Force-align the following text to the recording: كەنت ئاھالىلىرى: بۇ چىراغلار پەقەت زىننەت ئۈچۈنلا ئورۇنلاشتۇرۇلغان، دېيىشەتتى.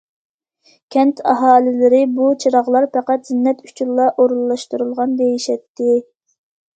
كەنت 0.93 1.19
ئاھالىلىرى: 1.31 1.99
بۇ 2.15 2.29
چىراغلار 2.43 2.87
پەقەت 2.95 3.29
زىننەت 3.31 3.61
ئۈچۈنلا 3.67 4.07
ئورۇنلاشتۇرۇلغان، 4.23 5.13
دېيىشەتتى. 5.21 5.93